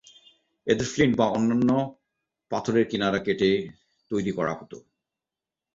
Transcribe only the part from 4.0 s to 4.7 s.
তৈরি করা